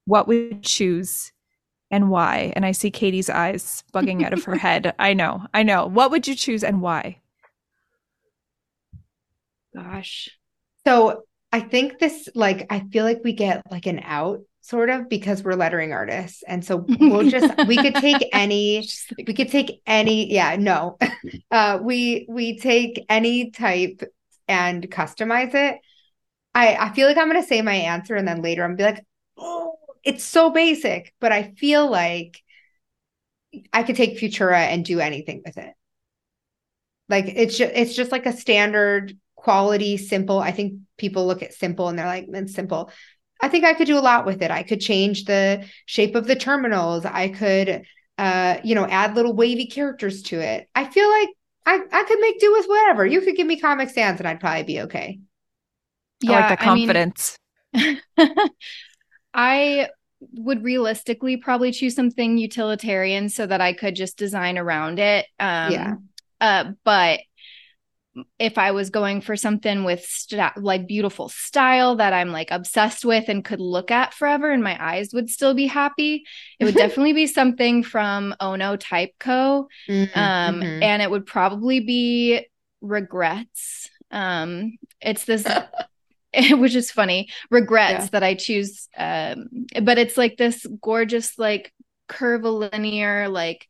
[0.06, 1.32] what would you choose
[1.90, 2.52] and why?
[2.56, 4.94] And I see Katie's eyes bugging out of her head.
[4.98, 5.86] I know, I know.
[5.86, 7.20] What would you choose and why?
[9.74, 10.28] Gosh.
[10.86, 15.10] So I think this, like, I feel like we get like an out sort of
[15.10, 18.78] because we're lettering artists and so we'll just we could take any
[19.18, 20.96] like, we could take any yeah no
[21.50, 24.02] uh we we take any type
[24.48, 25.78] and customize it
[26.54, 28.92] i i feel like i'm going to say my answer and then later i'm gonna
[28.92, 29.73] be like oh
[30.04, 32.40] it's so basic but i feel like
[33.72, 35.74] i could take futura and do anything with it
[37.08, 41.52] like it's just it's just like a standard quality simple i think people look at
[41.52, 42.90] simple and they're like it's simple
[43.44, 44.50] I think I could do a lot with it.
[44.50, 47.04] I could change the shape of the terminals.
[47.04, 47.84] I could,
[48.16, 50.66] uh, you know, add little wavy characters to it.
[50.74, 51.28] I feel like
[51.66, 53.04] I, I could make do with whatever.
[53.04, 55.20] You could give me Comic Sans and I'd probably be okay.
[56.20, 57.38] Yeah, I like the confidence.
[57.74, 58.28] I, mean,
[59.34, 59.88] I
[60.32, 65.26] would realistically probably choose something utilitarian so that I could just design around it.
[65.38, 65.94] Um, yeah.
[66.40, 67.20] Uh, but
[68.38, 73.04] if I was going for something with st- like beautiful style that I'm like obsessed
[73.04, 76.24] with and could look at forever and my eyes would still be happy,
[76.60, 79.68] it would definitely be something from Ohno Type Co.
[79.88, 80.82] Mm-hmm, um, mm-hmm.
[80.82, 82.46] And it would probably be
[82.80, 83.90] Regrets.
[84.10, 85.46] Um, it's this.
[86.58, 88.08] which is funny regrets yeah.
[88.12, 89.48] that i choose um
[89.82, 91.72] but it's like this gorgeous like
[92.08, 93.66] curvilinear like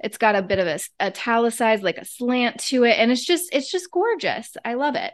[0.00, 3.48] it's got a bit of a italicized, like a slant to it, and it's just
[3.52, 4.56] it's just gorgeous.
[4.64, 5.12] I love it.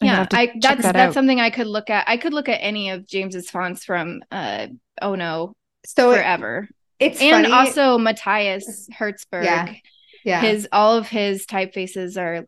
[0.00, 2.08] yeah, I that's that that's something I could look at.
[2.08, 4.68] I could look at any of James's fonts from uh
[5.00, 5.54] oh no
[5.86, 6.68] so forever.
[6.98, 7.52] It, it's and funny.
[7.52, 9.44] also Matthias Herzberg.
[9.44, 9.74] Yeah.
[10.24, 10.40] Yeah.
[10.40, 12.46] His all of his typefaces are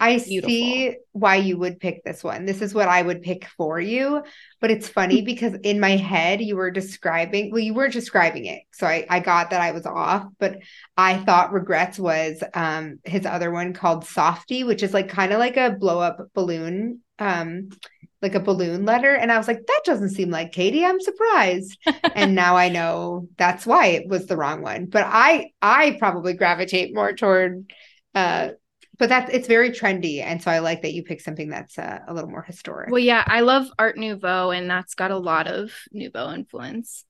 [0.00, 0.48] I Beautiful.
[0.48, 2.44] see why you would pick this one.
[2.44, 4.22] This is what I would pick for you.
[4.60, 8.62] But it's funny because in my head, you were describing, well, you were describing it.
[8.72, 10.58] So I, I got that I was off, but
[10.96, 15.40] I thought Regrets was um, his other one called Softy, which is like kind of
[15.40, 17.70] like a blow up balloon, um,
[18.22, 19.14] like a balloon letter.
[19.14, 20.84] And I was like, that doesn't seem like Katie.
[20.84, 21.76] I'm surprised.
[22.14, 24.86] and now I know that's why it was the wrong one.
[24.86, 27.72] But I, I probably gravitate more toward,
[28.14, 28.50] uh,
[28.98, 32.00] but that's it's very trendy and so i like that you pick something that's uh,
[32.06, 35.46] a little more historic well yeah i love art nouveau and that's got a lot
[35.46, 37.04] of nouveau influence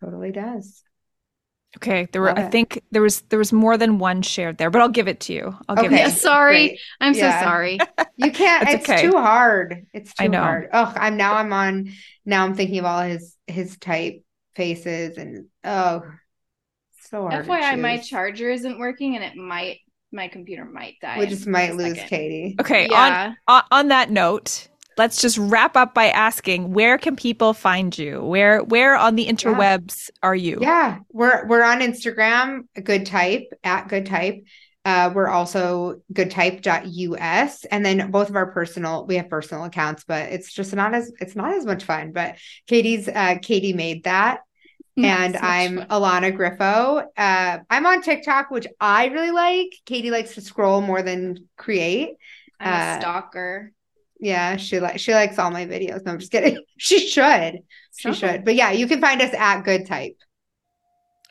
[0.00, 0.82] totally does
[1.76, 4.80] okay there were i think there was there was more than one shared there but
[4.80, 5.96] i'll give it to you i'll give it.
[5.96, 6.04] okay.
[6.04, 6.80] it sorry Great.
[7.00, 7.40] i'm yeah.
[7.40, 7.78] so sorry
[8.16, 9.02] you can't it's okay.
[9.02, 10.40] too hard it's too I know.
[10.40, 11.90] hard oh i'm now i'm on
[12.24, 14.22] now i'm thinking of all his his type
[14.54, 16.02] faces and oh
[17.10, 19.78] so hard fyi my charger isn't working and it might
[20.14, 21.18] my computer might die.
[21.18, 22.56] We just might lose Katie.
[22.60, 22.88] Okay.
[22.90, 23.34] Yeah.
[23.48, 28.22] On, on that note, let's just wrap up by asking where can people find you?
[28.22, 30.18] Where where on the interwebs yeah.
[30.22, 30.58] are you?
[30.60, 34.44] Yeah, we're we're on Instagram, good type at good type.
[34.86, 40.30] Uh, we're also goodtype.us and then both of our personal we have personal accounts but
[40.30, 42.36] it's just not as it's not as much fun but
[42.66, 44.40] katie's uh, katie made that
[44.96, 45.88] and I'm fun.
[45.88, 47.04] Ilana Griffo.
[47.16, 49.74] Uh, I'm on TikTok, which I really like.
[49.86, 52.10] Katie likes to scroll more than create.
[52.60, 53.72] I'm uh, a stalker.
[54.20, 56.04] Yeah, she like she likes all my videos.
[56.04, 56.62] No, I'm just kidding.
[56.78, 57.60] she should.
[57.96, 58.44] She should.
[58.44, 60.16] But yeah, you can find us at Good Type.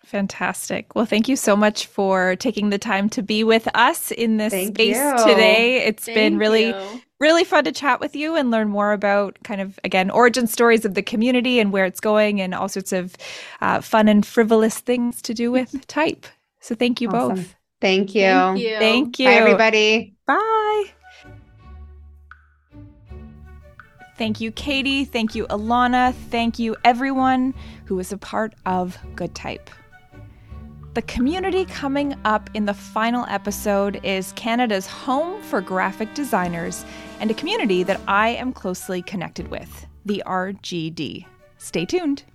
[0.04, 0.96] Fantastic.
[0.96, 4.52] Well, thank you so much for taking the time to be with us in this
[4.52, 5.26] thank space you.
[5.26, 5.86] today.
[5.86, 7.02] It's thank been really, you.
[7.20, 10.84] really fun to chat with you and learn more about kind of, again, origin stories
[10.86, 13.16] of the community and where it's going and all sorts of
[13.62, 16.26] uh, fun and frivolous things to do with type.
[16.60, 17.38] So thank you awesome.
[17.38, 17.56] both.
[17.82, 18.22] Thank you.
[18.22, 18.78] Thank you.
[18.78, 19.28] Thank you.
[19.28, 20.16] Bye, everybody.
[20.28, 20.86] Bye.
[24.16, 25.06] Thank you, Katie.
[25.06, 26.14] Thank you, Ilana.
[26.30, 27.54] Thank you, everyone
[27.86, 29.70] who was a part of Good Type.
[30.94, 36.86] The community coming up in the final episode is Canada's home for graphic designers
[37.20, 41.26] and a community that I am closely connected with, the RGD.
[41.58, 42.26] Stay tuned.